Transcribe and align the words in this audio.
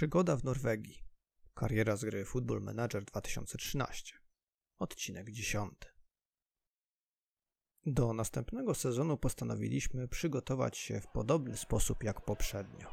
Przygoda 0.00 0.36
w 0.36 0.44
Norwegii. 0.44 1.04
Kariera 1.54 1.96
z 1.96 2.04
gry 2.04 2.24
Football 2.24 2.60
Manager 2.60 3.04
2013. 3.04 4.14
Odcinek 4.78 5.30
10. 5.30 5.72
Do 7.86 8.12
następnego 8.12 8.74
sezonu 8.74 9.16
postanowiliśmy 9.16 10.08
przygotować 10.08 10.78
się 10.78 11.00
w 11.00 11.06
podobny 11.06 11.56
sposób 11.56 12.04
jak 12.04 12.20
poprzednio. 12.20 12.88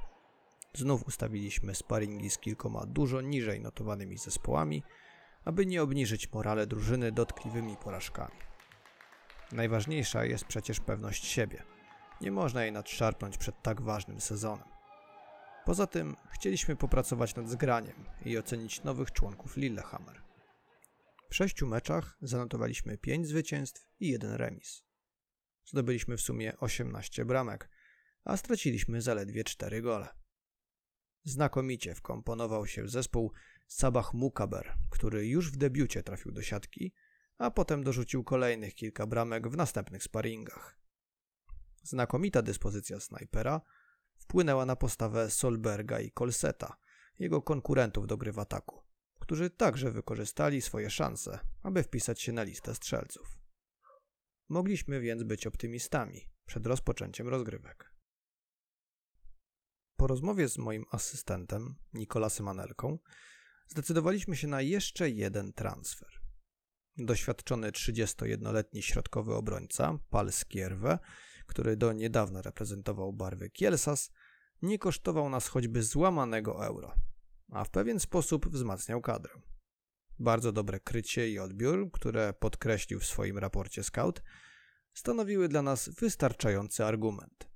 Znów 0.74 1.08
ustawiliśmy 1.08 1.76
sparingi 1.76 2.30
z 2.30 2.38
kilkoma 2.38 2.86
dużo 2.86 3.22
niżej 3.22 3.62
notowanymi 3.62 4.18
zespołami, 4.18 4.84
aby 5.46 5.66
nie 5.66 5.84
obniżyć 5.84 6.32
morale 6.32 6.68
drużyny 6.68 7.12
dotkliwymi 7.12 7.78
porażkami. 7.78 8.40
Najważniejsza 9.52 10.26
jest 10.26 10.46
przecież 10.46 10.80
pewność 10.80 11.26
siebie. 11.26 11.64
Nie 12.22 12.32
można 12.32 12.64
jej 12.64 12.72
nadszarpnąć 12.72 13.38
przed 13.38 13.62
tak 13.62 13.82
ważnym 13.82 14.22
sezonem. 14.22 14.77
Poza 15.68 15.88
tym 15.88 16.16
chcieliśmy 16.32 16.76
popracować 16.76 17.36
nad 17.36 17.50
zgraniem 17.50 18.06
i 18.26 18.38
ocenić 18.38 18.84
nowych 18.84 19.12
członków 19.12 19.58
Lillehammer. 19.58 20.22
W 21.30 21.36
sześciu 21.36 21.68
meczach 21.68 22.18
zanotowaliśmy 22.22 22.98
5 22.98 23.28
zwycięstw 23.28 23.90
i 24.00 24.08
jeden 24.08 24.34
remis. 24.34 24.84
Zdobyliśmy 25.66 26.18
w 26.18 26.22
sumie 26.22 26.58
18 26.58 27.26
bramek, 27.26 27.70
a 28.24 28.38
straciliśmy 28.38 29.02
zaledwie 29.02 29.44
4 29.44 29.82
gole. 29.82 30.08
Znakomicie 31.24 31.96
wkomponował 31.96 32.68
się 32.68 32.84
w 32.84 32.90
zespół 32.90 33.32
Sabah 33.68 34.14
Mukaber, 34.14 34.78
który 34.90 35.28
już 35.28 35.52
w 35.52 35.58
debiucie 35.58 36.04
trafił 36.04 36.32
do 36.32 36.42
siatki, 36.42 36.94
a 37.38 37.52
potem 37.52 37.84
dorzucił 37.84 38.24
kolejnych 38.24 38.76
kilka 38.76 39.08
bramek 39.08 39.48
w 39.48 39.58
następnych 39.58 40.04
sparingach. 40.04 40.80
Znakomita 41.84 42.42
dyspozycja 42.42 43.00
snajpera 43.00 43.62
wpłynęła 44.18 44.66
na 44.66 44.76
postawę 44.76 45.30
Solberga 45.30 46.00
i 46.00 46.12
Kolseta, 46.12 46.78
jego 47.20 47.42
konkurentów 47.42 48.08
do 48.08 48.18
gry 48.18 48.32
w 48.32 48.40
ataku, 48.40 48.84
którzy 49.20 49.50
także 49.50 49.92
wykorzystali 49.92 50.62
swoje 50.62 50.90
szanse, 50.90 51.40
aby 51.64 51.84
wpisać 51.84 52.22
się 52.22 52.32
na 52.32 52.44
listę 52.44 52.76
strzelców. 52.76 53.40
Mogliśmy 54.50 55.00
więc 55.02 55.24
być 55.24 55.48
optymistami 55.48 56.30
przed 56.46 56.66
rozpoczęciem 56.66 57.28
rozgrywek. 57.28 57.94
Po 59.96 60.08
rozmowie 60.08 60.48
z 60.48 60.58
moim 60.58 60.86
asystentem, 60.92 61.76
Nikolasem 61.94 62.48
Anelką, 62.48 63.00
zdecydowaliśmy 63.68 64.36
się 64.36 64.48
na 64.48 64.62
jeszcze 64.62 65.10
jeden 65.10 65.54
transfer. 65.54 66.10
Doświadczony 66.98 67.72
31-letni 67.72 68.84
środkowy 68.84 69.34
obrońca, 69.34 70.00
Pal 70.10 70.32
Skierwe, 70.32 71.00
który 71.48 71.78
do 71.78 71.94
niedawna 71.94 72.42
reprezentował 72.42 73.14
barwy 73.14 73.50
Kielsas, 73.50 74.12
nie 74.62 74.80
kosztował 74.80 75.30
nas 75.30 75.48
choćby 75.48 75.84
złamanego 75.84 76.66
euro, 76.66 76.94
a 77.52 77.64
w 77.64 77.70
pewien 77.70 78.00
sposób 78.00 78.50
wzmacniał 78.50 79.02
kadrę. 79.02 79.34
Bardzo 80.20 80.52
dobre 80.52 80.80
krycie 80.80 81.30
i 81.30 81.40
odbiór, 81.40 81.92
które 81.92 82.34
podkreślił 82.34 83.00
w 83.00 83.06
swoim 83.06 83.38
raporcie 83.38 83.84
scout, 83.84 84.22
stanowiły 84.94 85.48
dla 85.48 85.62
nas 85.62 85.90
wystarczający 85.90 86.86
argument. 86.86 87.50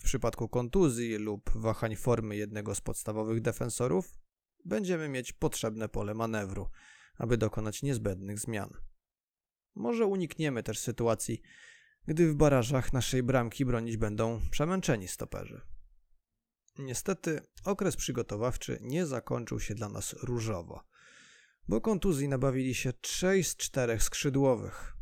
W 0.00 0.04
przypadku 0.04 0.48
kontuzji 0.48 1.16
lub 1.16 1.50
wahań 1.54 1.96
formy 1.96 2.36
jednego 2.36 2.74
z 2.74 2.80
podstawowych 2.80 3.40
defensorów 3.40 4.18
będziemy 4.64 5.08
mieć 5.08 5.32
potrzebne 5.32 5.88
pole 5.88 6.14
manewru, 6.14 6.68
aby 7.18 7.36
dokonać 7.36 7.82
niezbędnych 7.82 8.38
zmian. 8.38 8.70
Może 9.74 10.06
unikniemy 10.06 10.62
też 10.62 10.78
sytuacji, 10.78 11.42
gdy 12.06 12.28
w 12.28 12.34
barażach 12.34 12.92
naszej 12.92 13.22
bramki 13.22 13.64
bronić 13.64 13.96
będą 13.96 14.40
przemęczeni 14.50 15.08
stoperzy. 15.08 15.60
Niestety 16.78 17.40
okres 17.64 17.96
przygotowawczy 17.96 18.78
nie 18.80 19.06
zakończył 19.06 19.60
się 19.60 19.74
dla 19.74 19.88
nas 19.88 20.12
różowo, 20.12 20.84
bo 21.68 21.80
kontuzji 21.80 22.28
nabawili 22.28 22.74
się 22.74 22.92
trzej 22.92 23.44
z 23.44 23.56
czterech 23.56 24.02
skrzydłowych. 24.02 24.96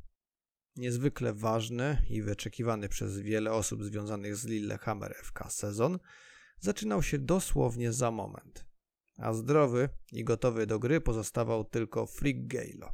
Niezwykle 0.77 1.33
ważny 1.33 2.07
i 2.09 2.23
wyczekiwany 2.23 2.89
przez 2.89 3.19
wiele 3.19 3.53
osób 3.53 3.85
związanych 3.85 4.37
z 4.37 4.45
Lillehammer 4.45 5.15
FK 5.15 5.51
sezon 5.51 5.99
zaczynał 6.61 7.03
się 7.03 7.19
dosłownie 7.19 7.93
za 7.93 8.11
moment, 8.11 8.67
a 9.19 9.33
zdrowy 9.33 9.89
i 10.13 10.25
gotowy 10.25 10.67
do 10.67 10.79
gry 10.79 11.01
pozostawał 11.01 11.65
tylko 11.65 12.07
Frick 12.07 12.39
Galo. 12.47 12.93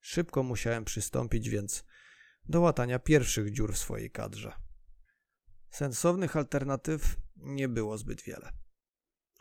Szybko 0.00 0.42
musiałem 0.42 0.84
przystąpić 0.84 1.48
więc 1.48 1.84
do 2.48 2.60
łatania 2.60 2.98
pierwszych 2.98 3.52
dziur 3.52 3.72
w 3.72 3.78
swojej 3.78 4.10
kadrze. 4.10 4.52
Sensownych 5.70 6.36
alternatyw 6.36 7.16
nie 7.36 7.68
było 7.68 7.98
zbyt 7.98 8.22
wiele. 8.22 8.52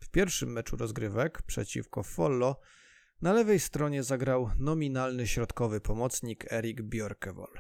W 0.02 0.10
pierwszym 0.10 0.52
meczu 0.52 0.78
rozgrywek 0.78 1.42
przeciwko 1.42 2.04
Follo 2.04 2.60
na 3.22 3.34
lewej 3.34 3.60
stronie 3.60 4.04
zagrał 4.04 4.50
nominalny 4.60 5.28
środkowy 5.28 5.82
pomocnik 5.82 6.54
Erik 6.54 6.82
Björkewol, 6.82 7.52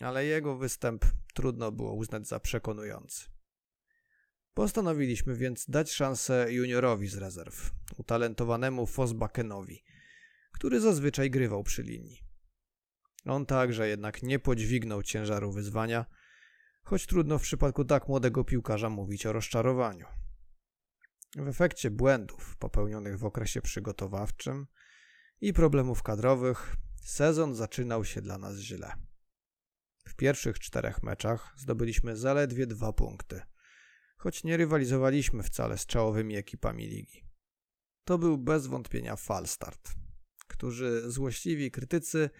ale 0.00 0.24
jego 0.24 0.56
występ 0.56 1.04
trudno 1.34 1.72
było 1.72 1.94
uznać 1.94 2.28
za 2.28 2.40
przekonujący. 2.40 3.24
Postanowiliśmy 4.54 5.36
więc 5.36 5.70
dać 5.70 5.92
szansę 5.92 6.52
juniorowi 6.52 7.08
z 7.08 7.16
rezerw, 7.16 7.70
utalentowanemu 7.96 8.86
Fosbakenowi, 8.86 9.84
który 10.52 10.80
zazwyczaj 10.80 11.30
grywał 11.30 11.62
przy 11.62 11.82
linii. 11.82 12.31
On 13.24 13.46
także 13.46 13.88
jednak 13.88 14.22
nie 14.22 14.38
podźwignął 14.38 15.02
ciężaru 15.02 15.52
wyzwania, 15.52 16.06
choć 16.82 17.06
trudno 17.06 17.38
w 17.38 17.42
przypadku 17.42 17.84
tak 17.84 18.08
młodego 18.08 18.44
piłkarza 18.44 18.88
mówić 18.88 19.26
o 19.26 19.32
rozczarowaniu. 19.32 20.06
W 21.36 21.48
efekcie 21.48 21.90
błędów 21.90 22.56
popełnionych 22.56 23.18
w 23.18 23.24
okresie 23.24 23.62
przygotowawczym 23.62 24.66
i 25.40 25.52
problemów 25.52 26.02
kadrowych, 26.02 26.76
sezon 27.02 27.54
zaczynał 27.54 28.04
się 28.04 28.22
dla 28.22 28.38
nas 28.38 28.56
źle. 28.56 28.92
W 30.08 30.14
pierwszych 30.14 30.58
czterech 30.58 31.02
meczach 31.02 31.54
zdobyliśmy 31.56 32.16
zaledwie 32.16 32.66
dwa 32.66 32.92
punkty, 32.92 33.42
choć 34.16 34.44
nie 34.44 34.56
rywalizowaliśmy 34.56 35.42
wcale 35.42 35.78
z 35.78 35.86
czołowymi 35.86 36.36
ekipami 36.36 36.86
ligi. 36.86 37.24
To 38.04 38.18
był 38.18 38.38
bez 38.38 38.66
wątpienia 38.66 39.16
falstart, 39.16 39.92
którzy 40.48 41.10
złośliwi 41.10 41.70
krytycy 41.70 42.30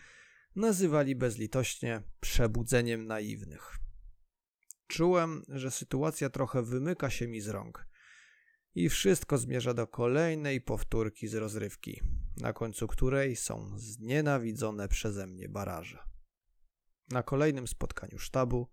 nazywali 0.56 1.16
bezlitośnie 1.16 2.02
przebudzeniem 2.20 3.06
naiwnych. 3.06 3.76
Czułem, 4.86 5.42
że 5.48 5.70
sytuacja 5.70 6.30
trochę 6.30 6.62
wymyka 6.62 7.10
się 7.10 7.28
mi 7.28 7.40
z 7.40 7.48
rąk 7.48 7.86
i 8.74 8.88
wszystko 8.88 9.38
zmierza 9.38 9.74
do 9.74 9.86
kolejnej 9.86 10.60
powtórki 10.60 11.28
z 11.28 11.34
rozrywki, 11.34 12.02
na 12.36 12.52
końcu 12.52 12.88
której 12.88 13.36
są 13.36 13.78
znienawidzone 13.78 14.88
przeze 14.88 15.26
mnie 15.26 15.48
baraże. 15.48 15.98
Na 17.08 17.22
kolejnym 17.22 17.68
spotkaniu 17.68 18.18
sztabu 18.18 18.70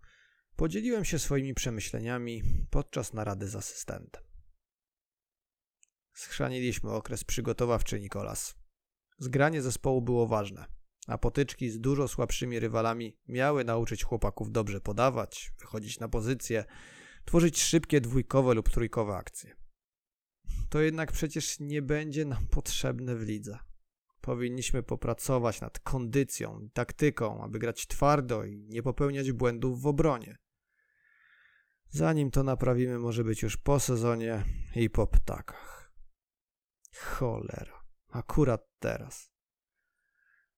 podzieliłem 0.56 1.04
się 1.04 1.18
swoimi 1.18 1.54
przemyśleniami 1.54 2.42
podczas 2.70 3.12
narady 3.12 3.48
z 3.48 3.56
asystentem. 3.56 4.22
Schrzaniliśmy 6.12 6.90
okres 6.90 7.24
przygotowawczy 7.24 8.00
Nikolas. 8.00 8.54
Zgranie 9.18 9.62
zespołu 9.62 10.02
było 10.02 10.26
ważne 10.26 10.79
a 11.06 11.18
potyczki 11.18 11.70
z 11.70 11.80
dużo 11.80 12.08
słabszymi 12.08 12.60
rywalami 12.60 13.16
miały 13.28 13.64
nauczyć 13.64 14.04
chłopaków 14.04 14.52
dobrze 14.52 14.80
podawać, 14.80 15.52
wychodzić 15.60 16.00
na 16.00 16.08
pozycję, 16.08 16.64
tworzyć 17.24 17.62
szybkie 17.62 18.00
dwójkowe 18.00 18.54
lub 18.54 18.70
trójkowe 18.70 19.16
akcje. 19.16 19.56
To 20.68 20.80
jednak 20.80 21.12
przecież 21.12 21.60
nie 21.60 21.82
będzie 21.82 22.24
nam 22.24 22.46
potrzebne 22.46 23.16
w 23.16 23.22
lidze. 23.22 23.58
Powinniśmy 24.20 24.82
popracować 24.82 25.60
nad 25.60 25.78
kondycją 25.78 26.60
i 26.60 26.70
taktyką, 26.70 27.42
aby 27.42 27.58
grać 27.58 27.86
twardo 27.86 28.44
i 28.44 28.66
nie 28.68 28.82
popełniać 28.82 29.32
błędów 29.32 29.82
w 29.82 29.86
obronie. 29.86 30.38
Zanim 31.88 32.30
to 32.30 32.42
naprawimy, 32.42 32.98
może 32.98 33.24
być 33.24 33.42
już 33.42 33.56
po 33.56 33.80
sezonie 33.80 34.44
i 34.76 34.90
po 34.90 35.06
ptakach. 35.06 35.92
Cholera, 36.96 37.84
akurat 38.08 38.66
teraz. 38.78 39.30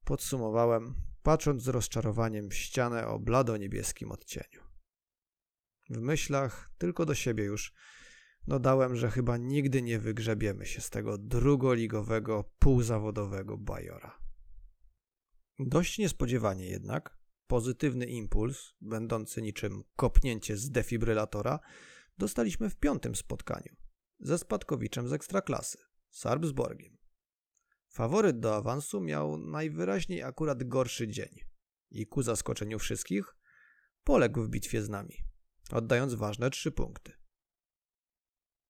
Podsumowałem, 0.05 0.95
patrząc 1.23 1.63
z 1.63 1.69
rozczarowaniem 1.69 2.49
w 2.49 2.55
ścianę 2.55 3.07
o 3.07 3.19
blado-niebieskim 3.19 4.13
odcieniu. 4.13 4.63
W 5.91 6.01
myślach, 6.01 6.71
tylko 6.79 7.07
do 7.07 7.15
siebie 7.15 7.45
już, 7.45 7.73
dodałem, 8.47 8.97
że 8.97 9.11
chyba 9.11 9.37
nigdy 9.37 9.83
nie 9.83 9.99
wygrzebiemy 9.99 10.67
się 10.67 10.81
z 10.81 10.91
tego 10.91 11.19
drugoligowego, 11.19 12.45
półzawodowego 12.59 13.59
bajora. 13.59 14.19
Dość 15.59 15.99
niespodziewanie 15.99 16.67
jednak, 16.67 17.19
pozytywny 17.47 18.07
impuls, 18.07 18.75
będący 18.81 19.43
niczym 19.43 19.83
kopnięcie 19.97 20.57
z 20.57 20.71
defibrylatora, 20.71 21.61
dostaliśmy 22.19 22.71
w 22.71 22.77
piątym 22.77 23.15
spotkaniu 23.15 23.77
ze 24.21 24.39
spadkowiczem 24.39 25.09
z 25.09 25.13
ekstraklasy, 25.13 25.79
Sarbsborgiem. 26.11 27.02
Faworyt 27.93 28.41
do 28.41 28.57
awansu 28.57 29.01
miał 29.01 29.39
najwyraźniej 29.39 30.23
akurat 30.23 30.65
gorszy 30.65 31.09
dzień 31.09 31.41
i 31.91 32.07
ku 32.07 32.23
zaskoczeniu 32.23 32.79
wszystkich 32.79 33.37
poległ 34.05 34.43
w 34.43 34.49
bitwie 34.49 34.83
z 34.83 34.89
nami, 34.89 35.17
oddając 35.73 36.15
ważne 36.15 36.51
trzy 36.51 36.73
punkty. 36.73 37.13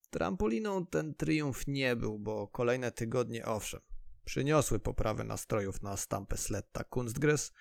Trampoliną 0.09 0.85
ten 0.85 1.15
triumf 1.15 1.67
nie 1.67 1.95
był, 1.95 2.19
bo 2.19 2.47
kolejne 2.47 2.91
tygodnie 2.91 3.45
owszem, 3.45 3.81
przyniosły 4.25 4.79
poprawę 4.79 5.23
nastrojów 5.23 5.81
na 5.81 5.97
stampę 5.97 6.37
Sletta 6.37 6.83
Kunstgres, 6.83 7.51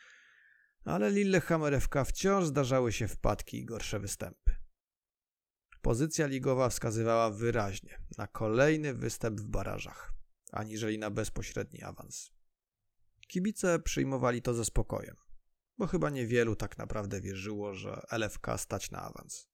ale 0.84 1.10
Lillehammer 1.10 1.80
FK 1.80 2.04
wciąż 2.04 2.44
zdarzały 2.46 2.92
się 2.92 3.08
wpadki 3.08 3.58
i 3.58 3.64
gorsze 3.64 4.00
występy. 4.00 4.56
Pozycja 5.82 6.26
ligowa 6.26 6.68
wskazywała 6.68 7.30
wyraźnie 7.30 7.98
na 8.18 8.26
kolejny 8.26 8.94
występ 8.94 9.40
w 9.40 9.46
barażach, 9.46 10.11
aniżeli 10.52 10.98
na 10.98 11.10
bezpośredni 11.10 11.82
awans. 11.82 12.30
Kibice 13.28 13.78
przyjmowali 13.78 14.42
to 14.42 14.54
ze 14.54 14.64
spokojem, 14.64 15.16
bo 15.78 15.86
chyba 15.86 16.10
niewielu 16.10 16.56
tak 16.56 16.78
naprawdę 16.78 17.20
wierzyło, 17.20 17.74
że 17.74 18.02
LFK 18.10 18.58
stać 18.58 18.90
na 18.90 19.02
awans. 19.02 19.48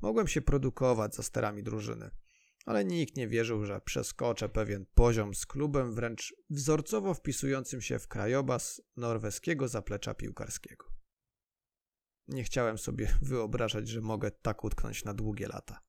Mogłem 0.00 0.28
się 0.28 0.42
produkować 0.42 1.14
za 1.14 1.22
sterami 1.22 1.62
drużyny, 1.62 2.10
ale 2.66 2.84
nikt 2.84 3.16
nie 3.16 3.28
wierzył, 3.28 3.64
że 3.64 3.80
przeskoczę 3.80 4.48
pewien 4.48 4.86
poziom 4.94 5.34
z 5.34 5.46
klubem 5.46 5.94
wręcz 5.94 6.34
wzorcowo 6.50 7.14
wpisującym 7.14 7.80
się 7.80 7.98
w 7.98 8.08
krajobraz 8.08 8.82
norweskiego 8.96 9.68
zaplecza 9.68 10.14
piłkarskiego. 10.14 10.86
Nie 12.28 12.44
chciałem 12.44 12.78
sobie 12.78 13.14
wyobrażać, 13.22 13.88
że 13.88 14.00
mogę 14.00 14.30
tak 14.30 14.64
utknąć 14.64 15.04
na 15.04 15.14
długie 15.14 15.48
lata. 15.48 15.80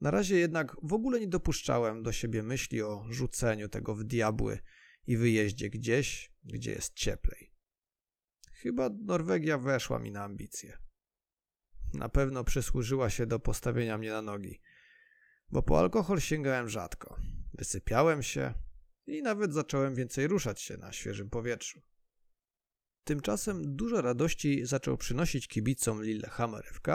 Na 0.00 0.10
razie 0.10 0.38
jednak 0.38 0.76
w 0.82 0.92
ogóle 0.92 1.20
nie 1.20 1.28
dopuszczałem 1.28 2.02
do 2.02 2.12
siebie 2.12 2.42
myśli 2.42 2.82
o 2.82 3.06
rzuceniu 3.10 3.68
tego 3.68 3.94
w 3.94 4.04
diabły 4.04 4.58
i 5.06 5.16
wyjeździe 5.16 5.70
gdzieś, 5.70 6.32
gdzie 6.44 6.72
jest 6.72 6.94
cieplej. 6.94 7.52
Chyba 8.52 8.90
Norwegia 9.04 9.58
weszła 9.58 9.98
mi 9.98 10.12
na 10.12 10.24
ambicje. 10.24 10.78
Na 11.94 12.08
pewno 12.08 12.44
przysłużyła 12.44 13.10
się 13.10 13.26
do 13.26 13.38
postawienia 13.38 13.98
mnie 13.98 14.10
na 14.10 14.22
nogi, 14.22 14.60
bo 15.50 15.62
po 15.62 15.78
alkohol 15.78 16.20
sięgałem 16.20 16.68
rzadko. 16.68 17.16
Wysypiałem 17.54 18.22
się 18.22 18.54
i 19.06 19.22
nawet 19.22 19.54
zacząłem 19.54 19.94
więcej 19.94 20.26
ruszać 20.28 20.60
się 20.60 20.76
na 20.76 20.92
świeżym 20.92 21.30
powietrzu. 21.30 21.82
Tymczasem 23.04 23.76
dużo 23.76 24.02
radości 24.02 24.66
zaczął 24.66 24.96
przynosić 24.96 25.48
kibicom 25.48 26.02
Lillehammer 26.02 26.64
FK 26.64 26.88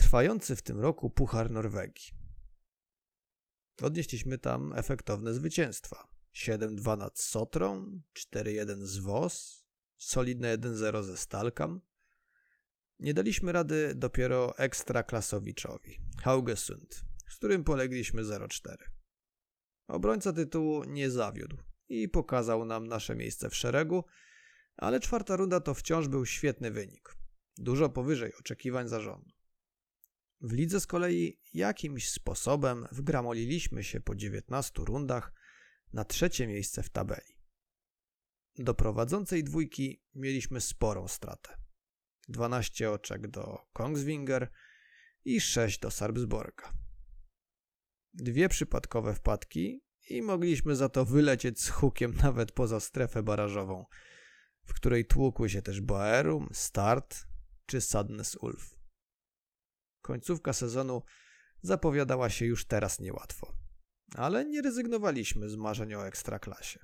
trwający 0.00 0.56
w 0.56 0.62
tym 0.62 0.80
roku 0.80 1.10
Puchar 1.10 1.50
Norwegii. 1.50 2.12
Odnieśliśmy 3.82 4.38
tam 4.38 4.72
efektowne 4.72 5.34
zwycięstwa. 5.34 6.08
7-2 6.34 6.98
nad 6.98 7.20
Sotrą, 7.20 8.00
4-1 8.34 8.84
z 8.84 8.98
WOS, 8.98 9.64
solidne 9.96 10.58
1-0 10.58 11.02
ze 11.02 11.16
Stalkam. 11.16 11.80
Nie 12.98 13.14
daliśmy 13.14 13.52
rady 13.52 13.94
dopiero 13.94 14.58
ekstraklasowiczowi, 14.58 16.00
Haugesund, 16.22 17.04
z 17.28 17.36
którym 17.36 17.64
polegliśmy 17.64 18.22
0-4. 18.22 18.76
Obrońca 19.88 20.32
tytułu 20.32 20.84
nie 20.84 21.10
zawiódł 21.10 21.56
i 21.88 22.08
pokazał 22.08 22.64
nam 22.64 22.86
nasze 22.86 23.16
miejsce 23.16 23.50
w 23.50 23.56
szeregu, 23.56 24.04
ale 24.76 25.00
czwarta 25.00 25.36
runda 25.36 25.60
to 25.60 25.74
wciąż 25.74 26.08
był 26.08 26.26
świetny 26.26 26.70
wynik. 26.70 27.16
Dużo 27.58 27.88
powyżej 27.88 28.34
oczekiwań 28.34 28.88
zarządu. 28.88 29.39
W 30.40 30.52
lidze 30.52 30.80
z 30.80 30.86
kolei 30.86 31.40
jakimś 31.54 32.10
sposobem 32.10 32.86
wgramoliliśmy 32.92 33.84
się 33.84 34.00
po 34.00 34.14
19 34.14 34.72
rundach 34.84 35.32
na 35.92 36.04
trzecie 36.04 36.46
miejsce 36.46 36.82
w 36.82 36.90
tabeli. 36.90 37.40
Do 38.58 38.74
prowadzącej 38.74 39.44
dwójki 39.44 40.02
mieliśmy 40.14 40.60
sporą 40.60 41.08
stratę. 41.08 41.56
12 42.28 42.90
oczek 42.90 43.28
do 43.28 43.58
Kongsvinger 43.72 44.50
i 45.24 45.40
6 45.40 45.78
do 45.78 45.90
Sarpsborga. 45.90 46.72
Dwie 48.14 48.48
przypadkowe 48.48 49.14
wpadki 49.14 49.84
i 50.10 50.22
mogliśmy 50.22 50.76
za 50.76 50.88
to 50.88 51.04
wylecieć 51.04 51.60
z 51.60 51.68
hukiem 51.68 52.14
nawet 52.22 52.52
poza 52.52 52.80
strefę 52.80 53.22
barażową, 53.22 53.84
w 54.64 54.74
której 54.74 55.04
tłukły 55.04 55.50
się 55.50 55.62
też 55.62 55.80
Boerum, 55.80 56.48
Start 56.52 57.26
czy 57.66 57.80
Sadness 57.80 58.36
Ulf. 58.36 58.79
Końcówka 60.10 60.52
sezonu 60.52 61.02
zapowiadała 61.62 62.30
się 62.30 62.46
już 62.46 62.64
teraz 62.64 63.00
niełatwo, 63.00 63.52
ale 64.14 64.44
nie 64.44 64.62
rezygnowaliśmy 64.62 65.48
z 65.48 65.56
marzeń 65.56 65.94
o 65.94 66.06
ekstraklasie. 66.06 66.80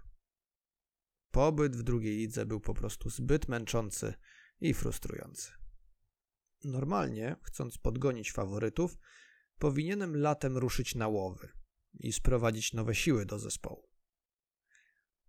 Pobyt 1.30 1.76
w 1.76 1.82
drugiej 1.82 2.16
lidze 2.16 2.46
był 2.46 2.60
po 2.60 2.74
prostu 2.74 3.10
zbyt 3.10 3.48
męczący 3.48 4.14
i 4.60 4.74
frustrujący. 4.74 5.52
Normalnie, 6.64 7.36
chcąc 7.42 7.78
podgonić 7.78 8.32
faworytów, 8.32 8.98
powinienem 9.58 10.16
latem 10.16 10.58
ruszyć 10.58 10.94
na 10.94 11.08
łowy 11.08 11.48
i 11.94 12.12
sprowadzić 12.12 12.72
nowe 12.72 12.94
siły 12.94 13.26
do 13.26 13.38
zespołu. 13.38 13.88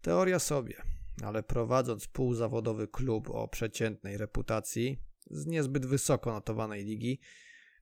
Teoria 0.01 0.39
sobie, 0.39 0.81
ale 1.23 1.43
prowadząc 1.43 2.07
półzawodowy 2.07 2.88
klub 2.88 3.29
o 3.29 3.47
przeciętnej 3.47 4.17
reputacji 4.17 5.01
z 5.29 5.45
niezbyt 5.45 5.85
wysoko 5.85 6.31
notowanej 6.33 6.85
ligi, 6.85 7.19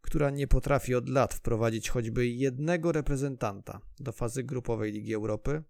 która 0.05 0.29
nie 0.29 0.47
potrafi 0.47 0.95
od 0.95 1.09
lat 1.09 1.33
wprowadzić 1.33 1.89
choćby 1.89 2.27
jednego 2.27 2.91
reprezentanta 2.91 3.81
do 3.99 4.11
fazy 4.11 4.43
grupowej 4.43 4.91
Ligi 4.91 5.13
Europy, 5.13 5.63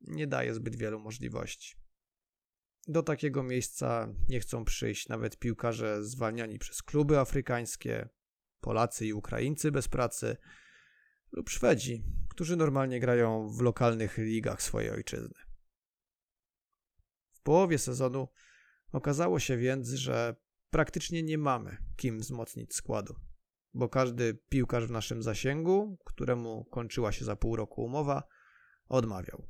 nie 0.00 0.26
daje 0.26 0.54
zbyt 0.54 0.76
wielu 0.76 1.00
możliwości. 1.00 1.76
Do 2.88 3.02
takiego 3.02 3.42
miejsca 3.42 4.08
nie 4.28 4.40
chcą 4.40 4.64
przyjść 4.64 5.08
nawet 5.08 5.38
piłkarze 5.38 6.04
zwalniani 6.04 6.58
przez 6.58 6.82
kluby 6.82 7.18
afrykańskie, 7.18 8.08
Polacy 8.60 9.06
i 9.06 9.12
Ukraińcy 9.12 9.72
bez 9.72 9.88
pracy 9.88 10.36
lub 11.32 11.50
Szwedzi, 11.50 12.04
którzy 12.28 12.56
normalnie 12.56 13.00
grają 13.00 13.48
w 13.48 13.60
lokalnych 13.60 14.18
ligach 14.18 14.62
swojej 14.62 14.90
ojczyzny. 14.90 15.38
W 17.32 17.42
połowie 17.42 17.78
sezonu 17.78 18.28
okazało 18.92 19.38
się 19.38 19.56
więc, 19.56 19.88
że 19.88 20.36
praktycznie 20.70 21.22
nie 21.22 21.38
mamy 21.38 21.76
kim 21.96 22.18
wzmocnić 22.18 22.74
składu, 22.74 23.27
bo 23.74 23.88
każdy 23.88 24.34
piłkarz 24.48 24.86
w 24.86 24.90
naszym 24.90 25.22
zasięgu, 25.22 25.98
któremu 26.04 26.64
kończyła 26.64 27.12
się 27.12 27.24
za 27.24 27.36
pół 27.36 27.56
roku 27.56 27.84
umowa, 27.84 28.22
odmawiał. 28.88 29.48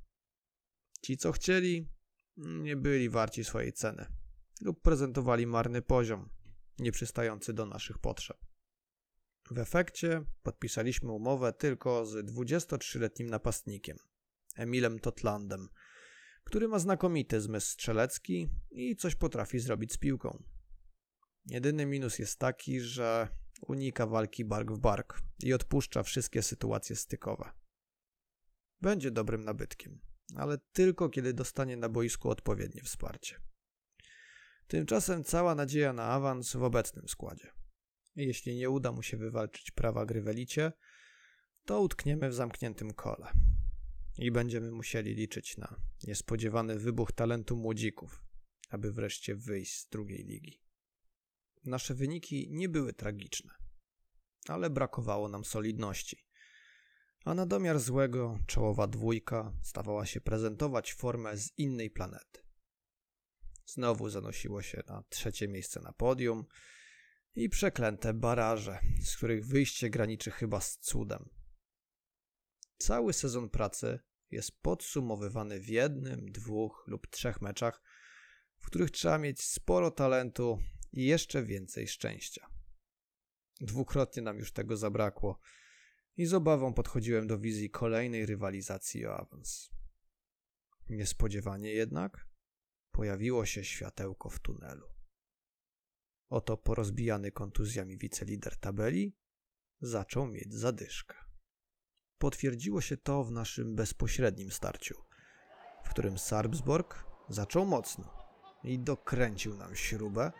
Ci, 1.02 1.16
co 1.16 1.32
chcieli, 1.32 1.88
nie 2.36 2.76
byli 2.76 3.10
warci 3.10 3.44
swojej 3.44 3.72
ceny 3.72 4.06
lub 4.60 4.82
prezentowali 4.82 5.46
marny 5.46 5.82
poziom, 5.82 6.28
nieprzystający 6.78 7.52
do 7.52 7.66
naszych 7.66 7.98
potrzeb. 7.98 8.36
W 9.50 9.58
efekcie 9.58 10.24
podpisaliśmy 10.42 11.12
umowę 11.12 11.52
tylko 11.52 12.06
z 12.06 12.30
23-letnim 12.30 13.30
napastnikiem, 13.30 13.96
Emilem 14.56 14.98
Totlandem, 14.98 15.68
który 16.44 16.68
ma 16.68 16.78
znakomity 16.78 17.40
zmysł 17.40 17.72
strzelecki 17.72 18.50
i 18.70 18.96
coś 18.96 19.14
potrafi 19.14 19.58
zrobić 19.58 19.92
z 19.92 19.98
piłką. 19.98 20.42
Jedyny 21.46 21.86
minus 21.86 22.18
jest 22.18 22.38
taki, 22.38 22.80
że 22.80 23.28
unika 23.60 24.06
walki 24.06 24.44
bark 24.44 24.72
w 24.72 24.78
bark 24.78 25.22
i 25.42 25.52
odpuszcza 25.52 26.02
wszystkie 26.02 26.42
sytuacje 26.42 26.96
stykowe. 26.96 27.50
Będzie 28.80 29.10
dobrym 29.10 29.44
nabytkiem, 29.44 30.00
ale 30.36 30.58
tylko 30.72 31.08
kiedy 31.08 31.34
dostanie 31.34 31.76
na 31.76 31.88
boisku 31.88 32.30
odpowiednie 32.30 32.82
wsparcie. 32.82 33.40
Tymczasem 34.66 35.24
cała 35.24 35.54
nadzieja 35.54 35.92
na 35.92 36.04
awans 36.04 36.56
w 36.56 36.62
obecnym 36.62 37.08
składzie. 37.08 37.50
Jeśli 38.16 38.56
nie 38.56 38.70
uda 38.70 38.92
mu 38.92 39.02
się 39.02 39.16
wywalczyć 39.16 39.70
prawa 39.70 40.06
gry 40.06 40.22
w 40.22 40.28
elicie, 40.28 40.72
to 41.64 41.80
utkniemy 41.80 42.28
w 42.28 42.34
zamkniętym 42.34 42.92
kole 42.92 43.32
i 44.18 44.30
będziemy 44.30 44.70
musieli 44.70 45.14
liczyć 45.14 45.56
na 45.56 45.76
niespodziewany 46.04 46.78
wybuch 46.78 47.12
talentu 47.12 47.56
młodzików, 47.56 48.24
aby 48.70 48.92
wreszcie 48.92 49.36
wyjść 49.36 49.78
z 49.78 49.88
drugiej 49.88 50.24
ligi. 50.24 50.67
Nasze 51.64 51.94
wyniki 51.94 52.48
nie 52.50 52.68
były 52.68 52.92
tragiczne, 52.92 53.54
ale 54.48 54.70
brakowało 54.70 55.28
nam 55.28 55.44
solidności. 55.44 56.24
A 57.24 57.34
na 57.34 57.46
domiar 57.46 57.80
złego 57.80 58.38
czołowa 58.46 58.86
dwójka 58.86 59.52
stawała 59.62 60.06
się 60.06 60.20
prezentować 60.20 60.94
formę 60.94 61.36
z 61.36 61.58
innej 61.58 61.90
planety. 61.90 62.42
Znowu 63.66 64.08
zanosiło 64.08 64.62
się 64.62 64.82
na 64.86 65.02
trzecie 65.08 65.48
miejsce 65.48 65.80
na 65.80 65.92
podium, 65.92 66.44
i 67.38 67.48
przeklęte 67.48 68.14
baraże, 68.14 68.78
z 69.02 69.16
których 69.16 69.46
wyjście 69.46 69.90
graniczy 69.90 70.30
chyba 70.30 70.60
z 70.60 70.78
cudem. 70.78 71.28
Cały 72.78 73.12
sezon 73.12 73.50
pracy 73.50 73.98
jest 74.30 74.62
podsumowywany 74.62 75.60
w 75.60 75.68
jednym, 75.68 76.32
dwóch 76.32 76.84
lub 76.86 77.06
trzech 77.06 77.40
meczach, 77.40 77.82
w 78.58 78.66
których 78.66 78.90
trzeba 78.90 79.18
mieć 79.18 79.42
sporo 79.42 79.90
talentu 79.90 80.58
i 80.92 81.04
jeszcze 81.04 81.42
więcej 81.42 81.88
szczęścia. 81.88 82.46
Dwukrotnie 83.60 84.22
nam 84.22 84.38
już 84.38 84.52
tego 84.52 84.76
zabrakło 84.76 85.40
i 86.16 86.26
z 86.26 86.34
obawą 86.34 86.74
podchodziłem 86.74 87.26
do 87.26 87.38
wizji 87.38 87.70
kolejnej 87.70 88.26
rywalizacji 88.26 89.06
o 89.06 89.16
awans. 89.16 89.70
Niespodziewanie 90.88 91.72
jednak 91.72 92.28
pojawiło 92.90 93.46
się 93.46 93.64
światełko 93.64 94.30
w 94.30 94.38
tunelu. 94.38 94.88
Oto 96.28 96.56
porozbijany 96.56 97.32
kontuzjami 97.32 97.98
wicelider 97.98 98.56
tabeli 98.56 99.16
zaczął 99.80 100.26
mieć 100.26 100.54
zadyszkę. 100.54 101.16
Potwierdziło 102.18 102.80
się 102.80 102.96
to 102.96 103.24
w 103.24 103.32
naszym 103.32 103.74
bezpośrednim 103.74 104.50
starciu, 104.50 104.94
w 105.84 105.90
którym 105.90 106.18
Sarpsborg 106.18 107.04
zaczął 107.28 107.66
mocno 107.66 108.18
i 108.64 108.78
dokręcił 108.78 109.56
nam 109.56 109.76
śrubę, 109.76 110.32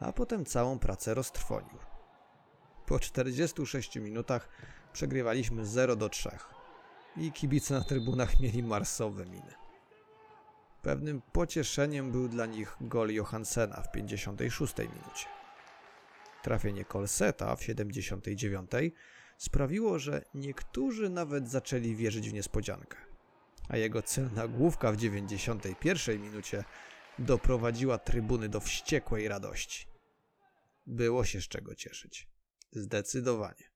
a 0.00 0.12
potem 0.12 0.44
całą 0.44 0.78
pracę 0.78 1.14
roztrwonił. 1.14 1.78
Po 2.86 2.98
46 2.98 3.96
minutach 3.96 4.48
przegrywaliśmy 4.92 5.66
0 5.66 5.96
do 5.96 6.08
3 6.08 6.30
i 7.16 7.32
kibice 7.32 7.74
na 7.74 7.80
trybunach 7.80 8.40
mieli 8.40 8.62
marsowe 8.62 9.26
miny. 9.26 9.54
Pewnym 10.82 11.22
pocieszeniem 11.32 12.12
był 12.12 12.28
dla 12.28 12.46
nich 12.46 12.76
gol 12.80 13.10
Johansena 13.10 13.82
w 13.82 13.92
56 13.92 14.78
minucie. 14.78 15.26
Trafienie 16.42 16.84
Kolseta 16.84 17.56
w 17.56 17.62
79 17.62 18.70
sprawiło, 19.38 19.98
że 19.98 20.24
niektórzy 20.34 21.08
nawet 21.08 21.50
zaczęli 21.50 21.94
wierzyć 21.94 22.30
w 22.30 22.32
niespodziankę, 22.32 22.96
a 23.68 23.76
jego 23.76 24.02
celna 24.02 24.48
główka 24.48 24.92
w 24.92 24.96
91 24.96 26.22
minucie 26.22 26.64
doprowadziła 27.18 27.98
trybuny 27.98 28.48
do 28.48 28.60
wściekłej 28.60 29.28
radości. 29.28 29.89
Było 30.86 31.24
się 31.24 31.40
z 31.40 31.48
czego 31.48 31.74
cieszyć. 31.74 32.28
Zdecydowanie. 32.72 33.70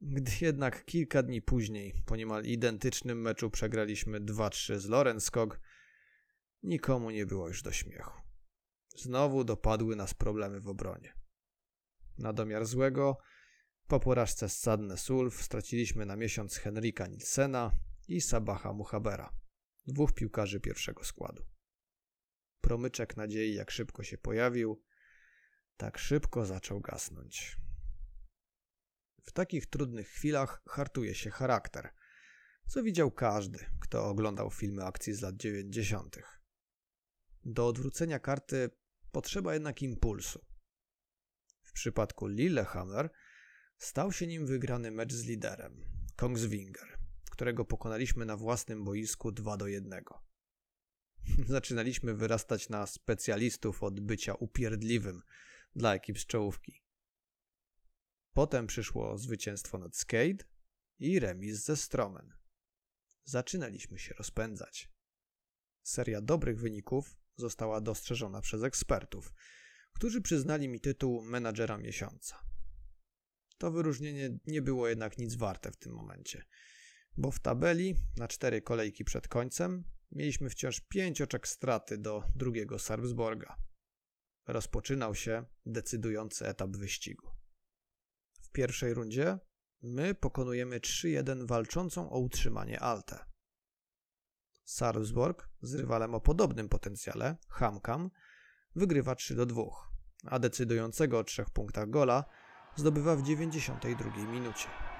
Gdy 0.00 0.32
jednak 0.40 0.84
kilka 0.84 1.22
dni 1.22 1.42
później, 1.42 2.02
po 2.06 2.16
niemal 2.16 2.44
identycznym 2.44 3.20
meczu 3.20 3.50
przegraliśmy 3.50 4.20
2-3 4.20 4.78
z 4.78 4.86
Lorenskog, 4.86 5.60
nikomu 6.62 7.10
nie 7.10 7.26
było 7.26 7.48
już 7.48 7.62
do 7.62 7.72
śmiechu. 7.72 8.20
Znowu 8.96 9.44
dopadły 9.44 9.96
nas 9.96 10.14
problemy 10.14 10.60
w 10.60 10.68
obronie. 10.68 11.14
Na 12.18 12.32
domiar 12.32 12.66
złego, 12.66 13.18
po 13.86 14.00
porażce 14.00 14.48
z 14.48 14.58
Sadne 14.58 14.96
Sulf 14.96 15.42
straciliśmy 15.42 16.06
na 16.06 16.16
miesiąc 16.16 16.56
Henrika 16.56 17.06
Nilsena 17.06 17.72
i 18.08 18.20
Sabaha 18.20 18.72
Muhabera, 18.72 19.32
dwóch 19.86 20.12
piłkarzy 20.12 20.60
pierwszego 20.60 21.04
składu. 21.04 21.44
Promyczek 22.60 23.16
nadziei 23.16 23.54
jak 23.54 23.70
szybko 23.70 24.02
się 24.02 24.18
pojawił, 24.18 24.82
tak 25.76 25.98
szybko 25.98 26.46
zaczął 26.46 26.80
gasnąć. 26.80 27.56
W 29.22 29.32
takich 29.32 29.66
trudnych 29.66 30.08
chwilach 30.08 30.62
hartuje 30.68 31.14
się 31.14 31.30
charakter, 31.30 31.90
co 32.66 32.82
widział 32.82 33.10
każdy, 33.10 33.58
kto 33.80 34.06
oglądał 34.08 34.50
filmy 34.50 34.84
akcji 34.84 35.14
z 35.14 35.20
lat 35.20 35.36
90. 35.36 36.18
Do 37.44 37.66
odwrócenia 37.66 38.18
karty 38.18 38.70
potrzeba 39.12 39.54
jednak 39.54 39.82
impulsu. 39.82 40.44
W 41.62 41.72
przypadku 41.72 42.26
Lillehammer 42.26 43.10
stał 43.78 44.12
się 44.12 44.26
nim 44.26 44.46
wygrany 44.46 44.90
mecz 44.90 45.12
z 45.12 45.24
liderem, 45.24 45.84
Kongsvinger, 46.16 46.98
którego 47.30 47.64
pokonaliśmy 47.64 48.24
na 48.24 48.36
własnym 48.36 48.84
boisku 48.84 49.32
2 49.32 49.56
do 49.56 49.66
1. 49.66 50.04
Zaczynaliśmy 51.48 52.14
wyrastać 52.14 52.68
na 52.68 52.86
specjalistów 52.86 53.82
od 53.82 54.00
bycia 54.00 54.34
upierdliwym 54.34 55.22
dla 55.76 55.94
ekip 55.94 56.18
z 56.18 56.26
czołówki. 56.26 56.84
Potem 58.32 58.66
przyszło 58.66 59.18
zwycięstwo 59.18 59.78
nad 59.78 59.96
Skate 59.96 60.44
i 60.98 61.20
remis 61.20 61.64
ze 61.64 61.76
Stromen. 61.76 62.32
Zaczynaliśmy 63.24 63.98
się 63.98 64.14
rozpędzać. 64.14 64.90
Seria 65.82 66.20
dobrych 66.20 66.60
wyników 66.60 67.16
została 67.36 67.80
dostrzeżona 67.80 68.40
przez 68.40 68.62
ekspertów, 68.62 69.32
którzy 69.92 70.20
przyznali 70.20 70.68
mi 70.68 70.80
tytuł 70.80 71.22
menadżera 71.22 71.78
miesiąca. 71.78 72.38
To 73.58 73.70
wyróżnienie 73.70 74.38
nie 74.46 74.62
było 74.62 74.88
jednak 74.88 75.18
nic 75.18 75.34
warte 75.34 75.70
w 75.70 75.76
tym 75.76 75.92
momencie, 75.92 76.44
bo 77.16 77.30
w 77.30 77.40
tabeli 77.40 77.96
na 78.16 78.28
cztery 78.28 78.62
kolejki 78.62 79.04
przed 79.04 79.28
końcem 79.28 79.84
mieliśmy 80.12 80.50
wciąż 80.50 80.80
pięć 80.80 81.20
oczek 81.20 81.48
straty 81.48 81.98
do 81.98 82.22
drugiego 82.34 82.78
Sarpsborga. 82.78 83.63
Rozpoczynał 84.46 85.14
się 85.14 85.44
decydujący 85.66 86.46
etap 86.46 86.70
wyścigu. 86.70 87.30
W 88.42 88.50
pierwszej 88.50 88.94
rundzie 88.94 89.38
my 89.82 90.14
pokonujemy 90.14 90.80
3-1 90.80 91.46
walczącą 91.46 92.10
o 92.10 92.18
utrzymanie 92.18 92.80
Alte. 92.80 93.24
Sarpsborg 94.64 95.48
z 95.62 95.74
rywalem 95.74 96.14
o 96.14 96.20
podobnym 96.20 96.68
potencjale, 96.68 97.36
Hamkam, 97.48 98.10
wygrywa 98.76 99.14
3 99.14 99.46
2, 99.46 99.62
a 100.26 100.38
decydującego 100.38 101.18
o 101.18 101.24
trzech 101.24 101.50
punktach 101.50 101.90
gola 101.90 102.24
zdobywa 102.76 103.16
w 103.16 103.22
92 103.22 104.26
minucie. 104.26 104.93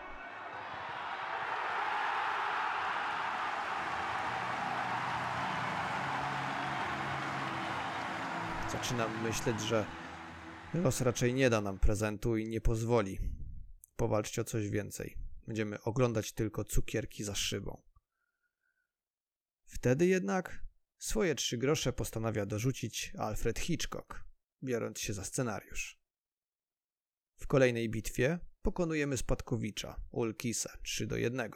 Zaczynam 8.85 9.23
myśleć, 9.23 9.61
że 9.61 9.87
los 10.75 11.01
raczej 11.01 11.35
nie 11.35 11.51
da 11.51 11.61
nam 11.61 11.79
prezentu 11.79 12.37
i 12.37 12.49
nie 12.49 12.61
pozwoli. 12.61 13.19
Powalczcie 13.97 14.43
o 14.43 14.45
coś 14.45 14.69
więcej. 14.69 15.17
Będziemy 15.47 15.83
oglądać 15.83 16.33
tylko 16.33 16.65
cukierki 16.65 17.25
za 17.25 17.35
szybą. 17.35 17.83
Wtedy 19.67 20.07
jednak 20.07 20.65
swoje 20.99 21.35
trzy 21.35 21.59
grosze 21.59 21.93
postanawia 21.93 22.47
dorzucić 22.47 23.13
Alfred 23.19 23.59
Hitchcock, 23.59 24.25
biorąc 24.63 24.99
się 24.99 25.13
za 25.13 25.25
scenariusz. 25.25 25.99
W 27.37 27.47
kolejnej 27.47 27.91
bitwie 27.91 28.39
pokonujemy 28.63 29.17
spadkowicza 29.17 30.01
Ulkisa 30.11 30.79
3 30.83 31.07
do 31.07 31.17
1, 31.17 31.51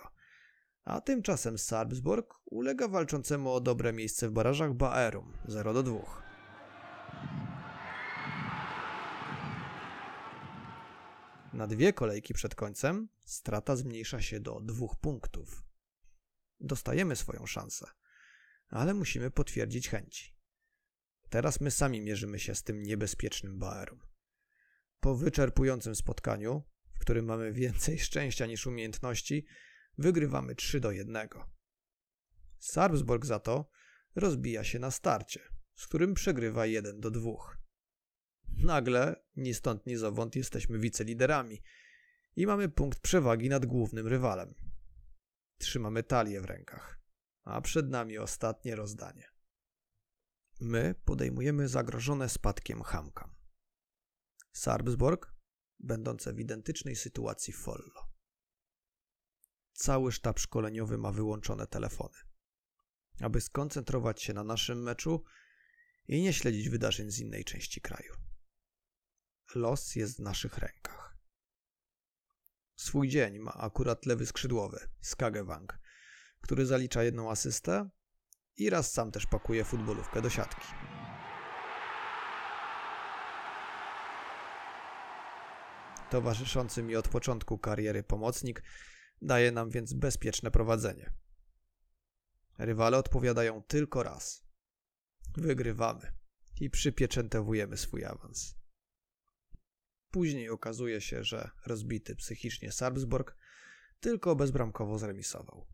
a 0.85 1.01
tymczasem 1.01 1.59
Sarpsborg 1.59 2.35
ulega 2.45 2.89
walczącemu 2.89 3.53
o 3.53 3.61
dobre 3.61 3.93
miejsce 3.93 4.29
w 4.29 4.33
barażach 4.33 4.75
Baerum 4.75 5.39
0 5.47 5.73
do 5.73 5.83
2. 5.83 6.28
Na 11.53 11.67
dwie 11.67 11.93
kolejki 11.93 12.35
przed 12.35 12.55
końcem 12.55 13.09
strata 13.27 13.77
zmniejsza 13.77 14.23
się 14.23 14.41
do 14.41 14.61
dwóch 14.61 14.97
punktów. 14.97 15.65
Dostajemy 16.61 17.17
swoją 17.17 17.47
szansę, 17.47 17.87
ale 18.69 18.95
musimy 18.95 19.31
potwierdzić 19.31 19.89
chęci. 19.89 20.37
Teraz 21.31 21.61
my 21.61 21.71
sami 21.71 22.01
mierzymy 22.01 22.39
się 22.39 22.55
z 22.55 22.63
tym 22.63 22.83
niebezpiecznym 22.83 23.59
Baerum. 23.59 24.01
Po 25.01 25.15
wyczerpującym 25.15 25.95
spotkaniu, 25.95 26.63
w 26.93 26.99
którym 26.99 27.25
mamy 27.25 27.53
więcej 27.53 27.99
szczęścia 28.09 28.47
niż 28.47 28.67
umiejętności, 28.67 29.47
wygrywamy 29.99 30.55
3 30.55 30.81
do 30.81 30.91
1. 30.91 31.29
Sarpsborg 32.59 33.27
za 33.27 33.39
to 33.39 33.71
rozbija 34.15 34.65
się 34.65 34.79
na 34.79 34.91
starcie, 34.91 35.41
z 35.79 35.87
którym 35.87 36.15
przegrywa 36.15 36.67
1 36.67 37.01
do 37.01 37.11
2. 37.11 37.31
Nagle, 38.57 39.25
ni 39.37 39.55
stąd, 39.55 39.87
ni 39.87 39.97
zowąd, 39.97 40.37
jesteśmy 40.37 40.79
wiceliderami 40.79 41.63
i 42.37 42.47
mamy 42.47 42.69
punkt 42.69 43.01
przewagi 43.01 43.49
nad 43.49 43.67
głównym 43.67 44.07
rywalem. 44.07 44.55
Trzymamy 45.59 46.03
talię 46.03 46.41
w 46.41 46.45
rękach, 46.45 47.01
a 47.45 47.61
przed 47.61 47.89
nami 47.89 48.19
ostatnie 48.19 48.77
rozdanie. 48.77 49.29
My 50.61 50.95
podejmujemy 51.05 51.69
zagrożone 51.69 52.29
spadkiem 52.29 52.83
Hamkam. 52.83 53.35
Sarpsborg, 54.53 55.35
będące 55.79 56.33
w 56.33 56.41
identycznej 56.41 56.97
sytuacji 56.97 57.53
Follo. 57.53 58.09
Cały 59.73 60.13
sztab 60.13 60.39
szkoleniowy 60.39 60.99
ma 60.99 61.13
wyłączone 61.13 61.67
telefony, 61.67 62.17
aby 63.21 63.41
skoncentrować 63.41 64.23
się 64.23 64.35
na 64.35 64.45
naszym 64.45 64.83
meczu 64.83 65.25
i 66.09 66.23
nie 66.23 66.33
śledzić 66.33 66.69
wydarzeń 66.69 67.11
z 67.11 67.19
innej 67.19 67.45
części 67.45 67.81
kraju. 67.81 68.13
Los 69.55 69.97
jest 69.97 70.17
w 70.17 70.21
naszych 70.21 70.59
rękach. 70.59 71.17
Swój 72.77 73.09
dzień 73.09 73.39
ma 73.39 73.53
akurat 73.53 74.07
lewy 74.07 74.27
skrzydłowy, 74.27 74.89
Skagewang, 75.01 75.79
który 76.41 76.67
zalicza 76.67 77.03
jedną 77.03 77.31
asystę 77.31 77.91
i 78.57 78.71
raz 78.71 78.93
sam 78.93 79.11
też 79.13 79.27
pakuje 79.27 79.65
futbolówkę 79.65 80.23
do 80.23 80.31
siatki. 80.31 80.67
Towarzyszący 86.11 86.83
mi 86.83 86.97
od 86.97 87.09
początku 87.09 87.59
kariery 87.59 88.03
pomocnik 88.03 88.63
daje 89.23 89.53
nam 89.53 89.71
więc 89.71 89.93
bezpieczne 89.93 90.51
prowadzenie. 90.51 91.13
Rywale 92.59 92.99
odpowiadają 92.99 93.63
tylko 93.63 94.03
raz. 94.03 94.48
Wygrywamy 95.37 96.13
i 96.61 96.71
przypieczętowujemy 96.71 97.77
swój 97.77 98.05
awans. 98.05 98.55
Później 100.11 100.51
okazuje 100.51 101.01
się, 101.01 101.25
że 101.25 101.51
rozbity 101.67 102.17
psychicznie 102.17 102.73
Sarpsborg 102.73 103.37
tylko 104.01 104.37
bezbramkowo 104.37 104.99
zremisował. 104.99 105.67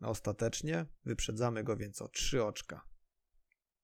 Ostatecznie 0.00 0.86
wyprzedzamy 1.04 1.64
go 1.64 1.76
więc 1.76 2.02
o 2.02 2.08
trzy 2.08 2.44
oczka. 2.44 2.88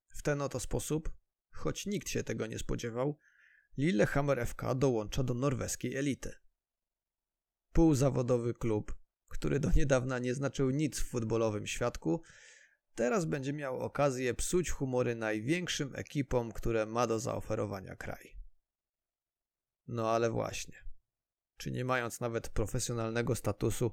W 0.08 0.22
ten 0.22 0.42
oto 0.42 0.60
sposób, 0.60 1.10
choć 1.52 1.86
nikt 1.86 2.08
się 2.08 2.22
tego 2.22 2.46
nie 2.46 2.58
spodziewał, 2.58 3.18
Lillehammer 3.78 4.46
FK 4.46 4.74
dołącza 4.74 5.22
do 5.22 5.34
norweskiej 5.34 5.96
elity. 5.96 6.32
Półzawodowy 7.72 8.54
klub, 8.54 8.98
który 9.28 9.60
do 9.60 9.70
niedawna 9.70 10.18
nie 10.18 10.34
znaczył 10.34 10.70
nic 10.70 11.00
w 11.00 11.08
futbolowym 11.08 11.66
świadku, 11.66 12.22
teraz 12.94 13.24
będzie 13.24 13.52
miał 13.52 13.80
okazję 13.80 14.34
psuć 14.34 14.70
humory 14.70 15.14
największym 15.14 15.96
ekipom, 15.96 16.52
które 16.52 16.86
ma 16.86 17.06
do 17.06 17.18
zaoferowania 17.18 17.96
kraj. 17.96 18.36
No 19.86 20.10
ale 20.10 20.30
właśnie. 20.30 20.84
Czy 21.56 21.70
nie 21.70 21.84
mając 21.84 22.20
nawet 22.20 22.48
profesjonalnego 22.48 23.34
statusu, 23.34 23.92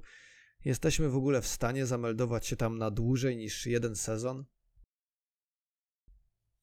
jesteśmy 0.66 1.10
w 1.10 1.16
ogóle 1.16 1.42
w 1.42 1.48
stanie 1.48 1.86
zameldować 1.86 2.48
się 2.48 2.56
tam 2.56 2.77
na 2.77 2.92
dłużej 2.92 3.38
niż 3.38 3.66
jeden 3.66 3.96
sezon? 3.96 4.46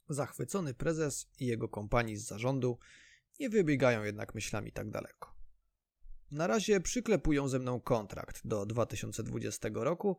Zachwycony 0.09 0.75
prezes 0.75 1.31
i 1.39 1.47
jego 1.47 1.69
kompanii 1.69 2.17
z 2.17 2.27
zarządu 2.27 2.79
nie 3.41 3.51
wybiegają 3.51 4.05
jednak 4.05 4.35
myślami 4.35 4.73
tak 4.73 4.91
daleko. 4.91 5.35
Na 6.31 6.47
razie 6.47 6.81
przyklepują 6.81 7.49
ze 7.49 7.59
mną 7.59 7.81
kontrakt 7.81 8.47
do 8.47 8.67
2020 8.67 9.69
roku, 9.75 10.19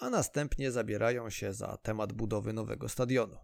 a 0.00 0.10
następnie 0.10 0.72
zabierają 0.72 1.30
się 1.30 1.52
za 1.52 1.76
temat 1.76 2.12
budowy 2.12 2.52
nowego 2.52 2.88
stadionu. 2.88 3.36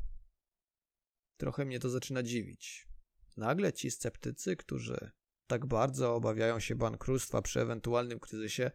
Trochę 1.37 1.65
mnie 1.65 1.81
to 1.81 1.91
zaczyna 1.91 2.23
dziwić. 2.23 2.89
Nagle 3.37 3.73
ci 3.73 3.91
sceptycy, 3.91 4.57
którzy 4.57 5.11
tak 5.47 5.67
bardzo 5.67 6.15
obawiają 6.15 6.61
się 6.61 6.75
bankructwa 6.75 7.43
przy 7.43 7.61
ewentualnym 7.61 8.21
kryzysie, 8.21 8.71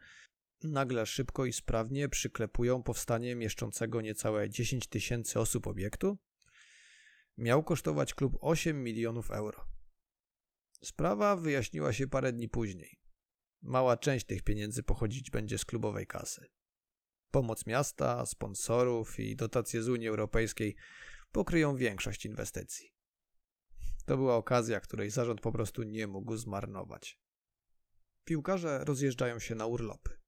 nagle 0.64 1.06
szybko 1.06 1.46
i 1.46 1.54
sprawnie 1.54 2.10
przyklepują 2.10 2.84
powstanie 2.84 3.36
mieszczącego 3.36 4.02
niecałe 4.02 4.50
10 4.50 4.88
tysięcy 4.88 5.40
osób 5.40 5.68
obiektu? 5.68 6.18
Miał 7.38 7.64
kosztować 7.64 8.14
klub 8.14 8.38
8 8.42 8.84
milionów 8.84 9.32
euro. 9.32 9.66
Sprawa 10.84 11.36
wyjaśniła 11.36 11.94
się 11.94 12.08
parę 12.08 12.34
dni 12.34 12.50
później. 12.50 13.00
Mała 13.62 13.98
część 13.98 14.26
tych 14.26 14.44
pieniędzy 14.44 14.84
pochodzić 14.84 15.32
będzie 15.32 15.58
z 15.58 15.66
klubowej 15.66 16.08
kasy. 16.08 16.48
Pomoc 17.32 17.66
miasta, 17.66 18.26
sponsorów 18.26 19.20
i 19.20 19.36
dotacje 19.36 19.84
z 19.84 19.90
Unii 19.90 20.08
Europejskiej 20.08 20.76
pokryją 21.32 21.76
większość 21.76 22.26
inwestycji. 22.26 22.96
To 24.06 24.18
była 24.18 24.36
okazja, 24.36 24.80
której 24.80 25.10
zarząd 25.10 25.42
po 25.42 25.52
prostu 25.52 25.84
nie 25.84 26.08
mógł 26.08 26.38
zmarnować. 26.38 27.20
Piłkarze 28.26 28.86
rozjeżdżają 28.86 29.40
się 29.40 29.56
na 29.56 29.66
urlopy, 29.66 30.20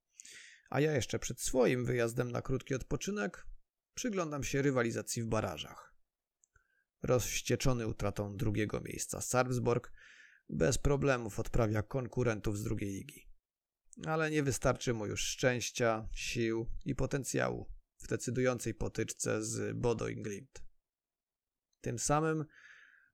a 0.69 0.79
ja 0.79 0.93
jeszcze 0.93 1.19
przed 1.19 1.41
swoim 1.41 1.85
wyjazdem 1.85 2.31
na 2.31 2.41
krótki 2.41 2.75
odpoczynek 2.75 3.47
przyglądam 3.93 4.43
się 4.43 4.61
rywalizacji 4.61 5.23
w 5.23 5.27
barażach. 5.27 5.93
Rozwścieczony 7.03 7.87
utratą 7.87 8.37
drugiego 8.37 8.81
miejsca 8.81 9.21
Sarpsborg 9.21 9.91
bez 10.49 10.77
problemów 10.77 11.39
odprawia 11.39 11.83
konkurentów 11.83 12.57
z 12.57 12.63
drugiej 12.63 12.89
ligi. 12.89 13.27
Ale 14.05 14.31
nie 14.31 14.43
wystarczy 14.43 14.93
mu 14.93 15.05
już 15.05 15.21
szczęścia, 15.21 16.09
sił 16.13 16.67
i 16.85 16.95
potencjału 16.95 17.71
w 17.97 18.07
decydującej 18.07 18.73
potyczce 18.73 19.43
z 19.43 19.77
Bodo 19.77 20.05
Glimt. 20.05 20.63
Tym 21.81 21.99
samym 21.99 22.45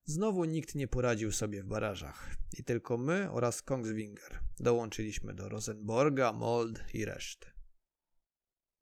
Znowu 0.05 0.45
nikt 0.45 0.75
nie 0.75 0.87
poradził 0.87 1.31
sobie 1.31 1.63
w 1.63 1.67
barażach 1.67 2.35
i 2.57 2.63
tylko 2.63 2.97
my 2.97 3.31
oraz 3.31 3.61
Kongsvinger 3.61 4.39
dołączyliśmy 4.59 5.33
do 5.33 5.49
Rosenborga, 5.49 6.33
Mold 6.33 6.83
i 6.93 7.05
reszty. 7.05 7.51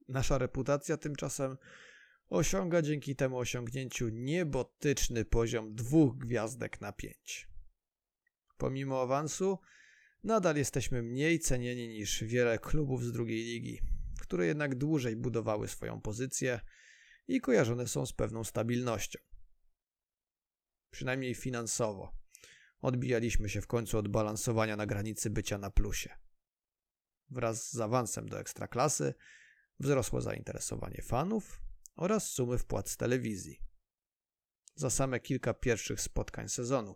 Nasza 0.08 0.38
reputacja 0.38 0.98
tymczasem 0.98 1.58
osiąga 2.30 2.82
dzięki 2.82 3.16
temu 3.16 3.38
osiągnięciu 3.38 4.10
niebotyczny 4.10 5.26
poziom 5.26 5.76
dwóch 5.76 6.18
gwiazdek 6.18 6.82
na 6.82 6.92
pięć. 6.92 7.48
Pomimo 8.58 9.02
awansu, 9.02 9.60
nadal 10.24 10.56
jesteśmy 10.56 11.04
mniej 11.04 11.40
cenieni 11.40 11.88
niż 11.88 12.24
wiele 12.24 12.60
klubów 12.60 13.04
z 13.04 13.12
drugiej 13.12 13.44
ligi, 13.44 13.82
które 14.22 14.46
jednak 14.46 14.76
dłużej 14.76 15.16
budowały 15.16 15.68
swoją 15.68 16.02
pozycję 16.02 16.60
i 17.28 17.42
kojarzone 17.42 17.88
są 17.88 18.06
z 18.06 18.14
pewną 18.14 18.44
stabilnością 18.44 19.20
przynajmniej 20.92 21.36
finansowo. 21.36 22.16
Odbijaliśmy 22.82 23.50
się 23.50 23.62
w 23.62 23.68
końcu 23.68 23.98
od 23.98 24.08
balansowania 24.08 24.76
na 24.76 24.86
granicy 24.86 25.30
bycia 25.30 25.58
na 25.58 25.72
plusie. 25.72 26.10
Wraz 27.30 27.72
z 27.72 27.80
awansem 27.80 28.30
do 28.30 28.40
ekstraklasy 28.40 29.14
wzrosło 29.80 30.22
zainteresowanie 30.22 31.02
fanów 31.02 31.62
oraz 31.96 32.32
sumy 32.32 32.58
wpłat 32.58 32.90
z 32.90 32.98
telewizji. 32.98 33.62
Za 34.76 34.90
same 34.90 35.20
kilka 35.20 35.54
pierwszych 35.54 36.02
spotkań 36.02 36.50
sezonu 36.50 36.96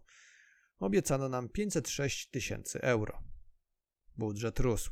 obiecano 0.79 1.29
nam 1.29 1.49
506 1.49 2.29
tysięcy 2.29 2.81
euro. 2.81 3.23
Budżet 4.17 4.59
rósł, 4.59 4.91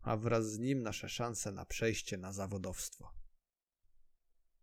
a 0.00 0.16
wraz 0.16 0.52
z 0.52 0.58
nim 0.58 0.82
nasze 0.82 1.08
szanse 1.08 1.52
na 1.52 1.64
przejście 1.64 2.16
na 2.16 2.32
zawodowstwo. 2.32 3.10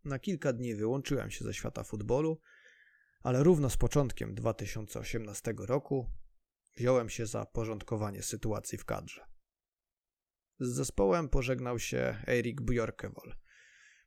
Na 0.04 0.18
kilka 0.18 0.52
dni 0.52 0.74
wyłączyłem 0.74 1.30
się 1.30 1.44
ze 1.44 1.54
świata 1.54 1.84
futbolu 1.84 2.40
ale 3.26 3.42
równo 3.42 3.70
z 3.70 3.76
początkiem 3.76 4.34
2018 4.34 5.54
roku 5.58 6.10
wziąłem 6.76 7.08
się 7.08 7.26
za 7.26 7.46
porządkowanie 7.46 8.22
sytuacji 8.22 8.78
w 8.78 8.84
kadrze. 8.84 9.26
Z 10.60 10.68
zespołem 10.68 11.28
pożegnał 11.28 11.78
się 11.78 12.22
Erik 12.26 12.60
Björkewol, 12.60 13.32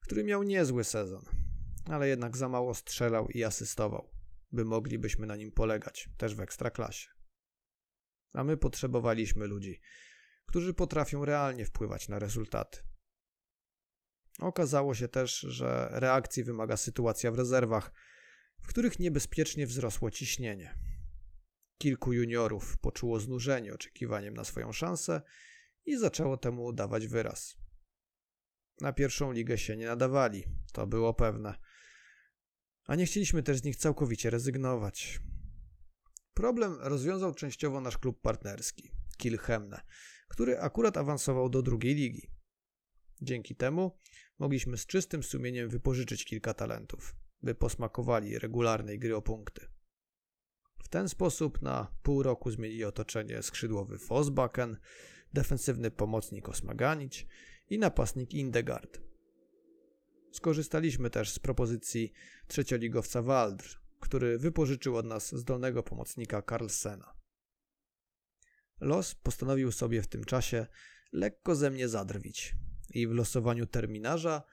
który 0.02 0.24
miał 0.24 0.44
niezły 0.44 0.84
sezon, 0.84 1.26
ale 1.86 2.08
jednak 2.08 2.38
za 2.38 2.50
mało 2.50 2.74
strzelał 2.74 3.28
i 3.30 3.44
asystował, 3.44 4.12
by 4.52 4.66
moglibyśmy 4.66 5.28
na 5.28 5.36
nim 5.36 5.52
polegać, 5.52 6.10
też 6.18 6.36
w 6.36 6.40
ekstraklasie. 6.40 7.10
A 8.34 8.44
my 8.44 8.58
potrzebowaliśmy 8.58 9.48
ludzi, 9.48 9.82
którzy 10.46 10.74
potrafią 10.74 11.26
realnie 11.26 11.66
wpływać 11.66 12.10
na 12.10 12.20
rezultaty. 12.20 12.80
Okazało 14.40 14.96
się 14.96 15.08
też, 15.08 15.40
że 15.40 15.90
reakcji 15.92 16.44
wymaga 16.44 16.78
sytuacja 16.78 17.32
w 17.32 17.36
rezerwach, 17.36 17.92
w 18.62 18.68
których 18.68 19.00
niebezpiecznie 19.00 19.68
wzrosło 19.68 20.12
ciśnienie. 20.12 20.80
Kilku 21.78 22.14
juniorów 22.14 22.78
poczuło 22.78 23.20
znużenie 23.20 23.74
oczekiwaniem 23.74 24.34
na 24.34 24.44
swoją 24.44 24.72
szansę 24.72 25.22
i 25.86 25.98
zaczęło 25.98 26.38
temu 26.38 26.74
dawać 26.74 27.08
wyraz. 27.08 27.58
Na 28.82 28.94
pierwszą 28.94 29.32
ligę 29.32 29.58
się 29.58 29.78
nie 29.78 29.86
nadawali, 29.86 30.44
to 30.74 30.88
było 30.88 31.14
pewne. 31.14 31.56
A 32.90 32.96
nie 32.96 33.06
chcieliśmy 33.06 33.44
też 33.44 33.58
z 33.58 33.64
nich 33.64 33.76
całkowicie 33.76 34.30
rezygnować. 34.30 35.22
Problem 36.34 36.78
rozwiązał 36.82 37.34
częściowo 37.34 37.82
nasz 37.82 37.98
klub 37.98 38.22
partnerski, 38.22 38.92
Kilchemne, 39.18 39.82
który 40.28 40.60
akurat 40.60 40.98
awansował 40.98 41.50
do 41.50 41.62
drugiej 41.62 41.96
ligi. 41.96 42.32
Dzięki 43.22 43.56
temu 43.56 44.00
mogliśmy 44.40 44.78
z 44.78 44.86
czystym 44.86 45.24
sumieniem 45.24 45.70
wypożyczyć 45.70 46.26
kilka 46.26 46.54
talentów 46.54 47.16
by 47.42 47.56
posmakowali 47.56 48.40
regularnej 48.40 49.00
gry 49.00 49.16
o 49.16 49.22
punkty. 49.22 49.68
W 50.84 50.88
ten 50.88 51.10
sposób 51.10 51.62
na 51.62 51.96
pół 52.04 52.24
roku 52.24 52.52
zmienili 52.52 52.86
otoczenie 52.86 53.44
skrzydłowy 53.44 53.98
Fosbaken, 53.98 54.78
defensywny 55.34 55.92
pomocnik 55.92 56.50
Osmaganić 56.50 57.28
i 57.70 57.80
napastnik 57.80 58.34
Indegard. 58.34 59.09
Skorzystaliśmy 60.32 61.10
też 61.10 61.32
z 61.32 61.40
propozycji 61.40 62.14
trzecioligowca 62.48 63.22
Waldr, 63.22 63.80
który 64.00 64.38
wypożyczył 64.38 64.98
od 64.98 65.06
nas 65.06 65.36
zdolnego 65.36 65.84
pomocnika 65.84 66.42
Carlsena. 66.42 67.14
Los 68.80 69.16
postanowił 69.16 69.72
sobie 69.72 70.02
w 70.02 70.08
tym 70.08 70.24
czasie 70.24 70.68
lekko 71.12 71.56
ze 71.56 71.70
mnie 71.70 71.88
zadrwić 71.88 72.56
i 72.90 73.08
w 73.08 73.12
losowaniu 73.12 73.66
terminarza 73.66 74.44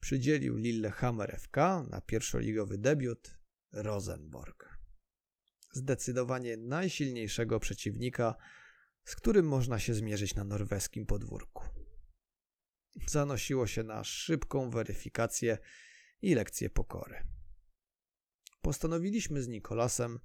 przydzielił 0.00 0.56
Lillehammer 0.56 1.36
FK 1.40 1.56
na 1.90 2.00
pierwszoligowy 2.00 2.78
debiut 2.78 3.38
Rosenborg. 3.72 4.78
Zdecydowanie 5.72 6.56
najsilniejszego 6.56 7.60
przeciwnika, 7.60 8.34
z 9.04 9.16
którym 9.16 9.48
można 9.48 9.78
się 9.78 9.94
zmierzyć 9.94 10.34
na 10.34 10.44
norweskim 10.44 11.06
podwórku. 11.06 11.83
Zanosiło 13.06 13.66
się 13.66 13.82
na 13.82 14.04
szybką 14.04 14.70
weryfikację 14.70 15.58
i 16.22 16.34
lekcję 16.34 16.70
pokory. 16.70 17.22
Postanowiliśmy 18.62 19.42
z 19.42 19.48
Nikolasem, 19.48 20.18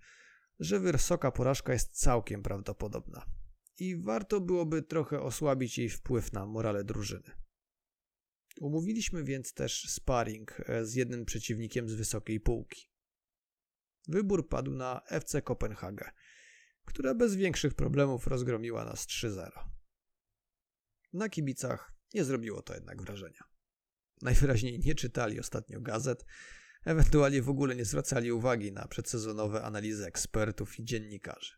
że 0.60 0.80
wysoka 0.80 1.32
porażka 1.32 1.74
jest 1.74 2.00
całkiem 2.00 2.44
prawdopodobna 2.44 3.26
i 3.80 3.96
warto 3.96 4.42
byłoby 4.42 4.82
trochę 4.82 5.22
osłabić 5.22 5.78
jej 5.78 5.90
wpływ 5.90 6.34
na 6.34 6.46
morale 6.46 6.84
drużyny. 6.84 7.32
Umówiliśmy 8.60 9.24
więc 9.24 9.54
też 9.54 9.90
sparring 9.90 10.60
e, 10.60 10.86
z 10.86 10.96
jednym 10.96 11.26
przeciwnikiem 11.26 11.90
z 11.90 11.94
wysokiej 11.94 12.40
półki. 12.40 12.90
Wybór 14.08 14.50
padł 14.50 14.72
na 14.72 15.02
FC 15.10 15.42
Kopenhagę, 15.42 16.12
która 16.86 17.16
bez 17.16 17.36
większych 17.36 17.74
problemów 17.74 18.28
rozgromiła 18.28 18.86
nas 18.86 19.08
3-0. 19.08 19.50
Na 21.14 21.30
kibicach 21.30 21.99
nie 22.14 22.24
zrobiło 22.24 22.62
to 22.62 22.74
jednak 22.74 23.02
wrażenia. 23.02 23.44
Najwyraźniej 24.22 24.80
nie 24.80 24.96
czytali 24.96 25.40
ostatnio 25.40 25.82
gazet, 25.82 26.26
Ewentualnie 26.86 27.42
w 27.42 27.50
ogóle 27.50 27.76
nie 27.76 27.86
zwracali 27.86 28.32
uwagi 28.32 28.72
na 28.72 28.88
przedsezonowe 28.88 29.64
analizy 29.64 30.06
ekspertów 30.06 30.80
i 30.80 30.84
dziennikarzy. 30.84 31.54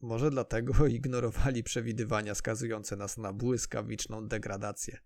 Może 0.00 0.30
dlatego 0.30 0.86
ignorowali 0.86 1.62
przewidywania 1.62 2.34
skazujące 2.34 2.96
nas 2.96 3.16
na 3.16 3.32
błyskawiczną 3.32 4.28
degradację. 4.28 4.98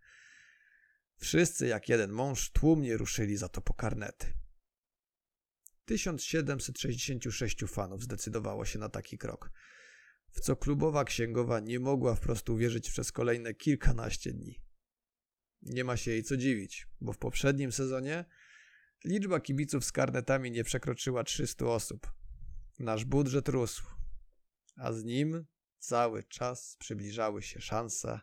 Wszyscy 1.16 1.66
jak 1.66 1.88
jeden 1.88 2.12
mąż 2.12 2.50
tłumnie 2.50 2.96
ruszyli 2.96 3.36
za 3.36 3.48
to 3.48 3.60
po 3.60 3.74
karnety. 3.74 4.34
1766 5.84 7.64
fanów 7.68 8.02
zdecydowało 8.02 8.64
się 8.64 8.78
na 8.78 8.88
taki 8.88 9.18
krok, 9.18 9.50
w 10.30 10.40
co 10.40 10.56
klubowa 10.56 11.04
księgowa 11.04 11.60
nie 11.60 11.80
mogła 11.80 12.14
wprost 12.14 12.50
uwierzyć 12.50 12.90
przez 12.90 13.12
kolejne 13.12 13.54
kilkanaście 13.54 14.32
dni. 14.32 14.62
Nie 15.62 15.84
ma 15.84 15.96
się 15.96 16.10
jej 16.10 16.22
co 16.22 16.36
dziwić, 16.36 16.86
bo 17.00 17.12
w 17.12 17.18
poprzednim 17.18 17.72
sezonie 17.72 18.24
liczba 19.04 19.40
kibiców 19.40 19.84
z 19.84 19.92
karnetami 19.92 20.50
nie 20.50 20.64
przekroczyła 20.64 21.24
300 21.24 21.66
osób. 21.66 22.12
Nasz 22.78 23.04
budżet 23.04 23.48
rósł, 23.48 23.82
a 24.76 24.92
z 24.92 25.04
nim 25.04 25.46
cały 25.78 26.24
czas 26.24 26.76
przybliżały 26.78 27.42
się 27.42 27.60
szanse 27.60 28.20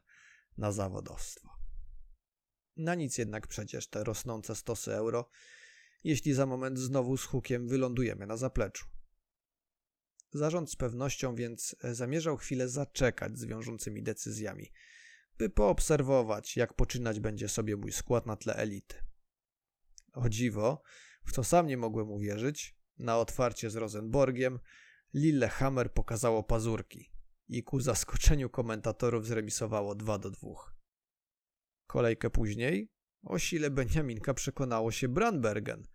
na 0.58 0.72
zawodowstwo. 0.72 1.50
Na 2.78 2.96
nic 2.96 3.18
jednak 3.18 3.48
przecież 3.48 3.88
te 3.88 4.04
rosnące 4.04 4.56
stosy 4.56 4.94
euro, 4.94 5.30
jeśli 6.04 6.34
za 6.34 6.46
moment 6.46 6.80
znowu 6.80 7.18
z 7.18 7.24
hukiem 7.24 7.68
wylądujemy 7.68 8.28
na 8.28 8.38
zapleczu. 8.38 8.86
Zarząd 10.34 10.72
z 10.72 10.76
pewnością 10.76 11.36
więc 11.36 11.76
zamierzał 11.84 12.38
chwilę 12.38 12.70
zaczekać 12.70 13.38
z 13.38 13.46
wiążącymi 13.46 14.04
decyzjami, 14.04 14.72
by 15.38 15.50
poobserwować, 15.50 16.58
jak 16.58 16.74
poczynać 16.74 17.20
będzie 17.20 17.50
sobie 17.50 17.76
mój 17.76 17.92
skład 17.92 18.26
na 18.26 18.36
tle 18.36 18.56
elity. 18.56 18.96
O 20.14 20.30
dziwo, 20.30 20.82
w 21.26 21.34
to 21.34 21.44
sam 21.44 21.68
nie 21.68 21.78
mogłem 21.78 22.12
uwierzyć, 22.12 22.78
na 22.98 23.18
otwarcie 23.18 23.70
z 23.70 23.76
Rosenborgiem 23.76 24.60
Lillehammer 25.14 25.94
pokazało 25.94 26.44
pazurki 26.44 27.12
i 27.50 27.64
ku 27.64 27.80
zaskoczeniu 27.80 28.50
komentatorów 28.50 29.28
zremisowało 29.28 29.96
2 29.96 30.18
do 30.18 30.32
2. 30.32 30.50
Kolejkę 31.88 32.30
później 32.30 32.92
o 33.24 33.40
sile 33.40 33.70
Beniaminka 33.70 34.34
przekonało 34.34 34.92
się 34.92 35.08
Brandbergen, 35.08 35.88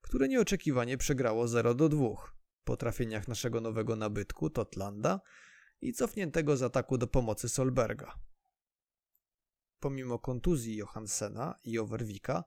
które 0.00 0.28
nieoczekiwanie 0.28 0.98
przegrało 0.98 1.48
0 1.48 1.74
do 1.74 1.88
2 1.88 2.35
po 2.66 2.76
trafieniach 2.76 3.28
naszego 3.28 3.60
nowego 3.60 3.96
nabytku 3.96 4.50
Totlanda 4.50 5.20
i 5.80 5.92
cofniętego 5.92 6.56
z 6.56 6.62
ataku 6.62 6.98
do 6.98 7.06
pomocy 7.06 7.48
Solberga. 7.48 8.18
Pomimo 9.80 10.18
kontuzji 10.18 10.76
Johansena 10.76 11.58
i 11.64 11.78
Overwika 11.78 12.44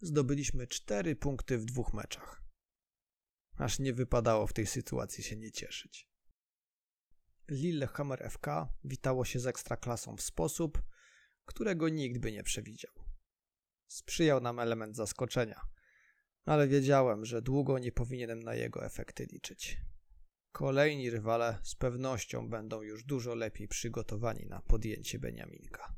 zdobyliśmy 0.00 0.66
4 0.66 1.16
punkty 1.16 1.58
w 1.58 1.64
dwóch 1.64 1.94
meczach 1.94 2.44
aż 3.58 3.78
nie 3.78 3.94
wypadało 3.94 4.46
w 4.46 4.52
tej 4.52 4.66
sytuacji 4.66 5.24
się 5.24 5.36
nie 5.36 5.52
cieszyć. 5.52 6.08
Lillehammer 7.48 8.30
FK 8.30 8.46
witało 8.84 9.24
się 9.24 9.40
z 9.40 9.46
ekstraklasą 9.46 10.16
w 10.16 10.22
sposób, 10.22 10.82
którego 11.44 11.88
nikt 11.88 12.20
by 12.20 12.32
nie 12.32 12.42
przewidział. 12.42 12.92
Sprzyjał 13.86 14.40
nam 14.40 14.58
element 14.58 14.96
zaskoczenia, 14.96 15.60
ale 16.44 16.68
wiedziałem, 16.68 17.24
że 17.24 17.42
długo 17.42 17.78
nie 17.78 17.92
powinienem 17.92 18.42
na 18.42 18.54
jego 18.54 18.84
efekty 18.84 19.26
liczyć. 19.32 19.80
Kolejni 20.52 21.10
rywale 21.10 21.58
z 21.62 21.74
pewnością 21.74 22.48
będą 22.48 22.82
już 22.82 23.04
dużo 23.04 23.34
lepiej 23.34 23.68
przygotowani 23.68 24.46
na 24.46 24.60
podjęcie 24.60 25.18
Beniaminka. 25.18 25.94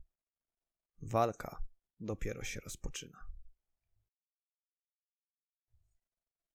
Walka 1.03 1.63
dopiero 2.01 2.45
się 2.45 2.61
rozpoczyna. 2.61 3.19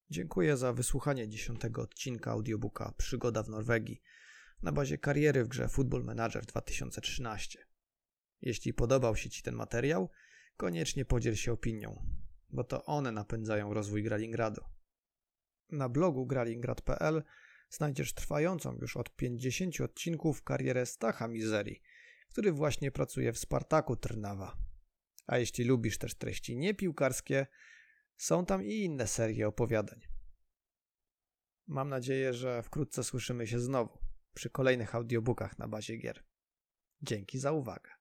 Dziękuję 0.10 0.58
za 0.58 0.74
wysłuchanie 0.74 1.30
dziesiątego 1.30 1.82
odcinka 1.82 2.32
audiobooka 2.32 2.94
Przygoda 2.98 3.44
w 3.44 3.50
Norwegii 3.50 4.02
na 4.62 4.72
bazie 4.72 4.98
kariery 4.98 5.44
w 5.44 5.48
grze 5.48 5.70
Football 5.70 6.04
Manager 6.04 6.46
2013. 6.46 7.66
Jeśli 8.42 8.74
podobał 8.74 9.16
się 9.16 9.30
Ci 9.30 9.44
ten 9.44 9.56
materiał, 9.56 10.10
koniecznie 10.58 11.06
podziel 11.06 11.36
się 11.36 11.52
opinią, 11.52 12.21
bo 12.52 12.64
to 12.64 12.86
one 12.86 13.12
napędzają 13.12 13.74
rozwój 13.74 14.04
Gralingradu. 14.04 14.62
Na 15.70 15.90
blogu 15.90 16.26
gralingrad.pl 16.26 17.24
znajdziesz 17.70 18.14
trwającą 18.14 18.78
już 18.82 18.98
od 18.98 19.16
50 19.16 19.82
odcinków 19.82 20.44
karierę 20.44 20.86
Stacha 20.86 21.28
Mizerii, 21.28 21.82
który 22.30 22.52
właśnie 22.52 22.92
pracuje 22.92 23.34
w 23.34 23.40
Spartaku 23.40 23.96
Trnawa. 23.96 24.58
A 25.28 25.38
jeśli 25.38 25.64
lubisz 25.64 25.98
też 25.98 26.16
treści 26.16 26.58
niepiłkarskie, 26.58 27.48
są 28.18 28.46
tam 28.46 28.64
i 28.64 28.84
inne 28.84 29.08
serie 29.08 29.48
opowiadań. 29.48 30.00
Mam 31.68 31.90
nadzieję, 31.90 32.34
że 32.34 32.64
wkrótce 32.64 33.04
słyszymy 33.04 33.48
się 33.48 33.60
znowu 33.60 34.00
przy 34.34 34.50
kolejnych 34.50 34.96
audiobookach 34.96 35.60
na 35.60 35.68
bazie 35.68 35.98
gier. 35.98 36.24
Dzięki 37.02 37.40
za 37.40 37.52
uwagę. 37.52 38.01